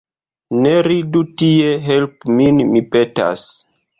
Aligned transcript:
Ne 0.63 0.71
ridu 0.87 1.21
tie, 1.41 1.75
helpu 1.89 2.39
min, 2.39 2.65
mi 2.73 2.83
petas! 2.97 3.47